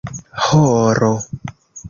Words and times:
horo 0.45 1.11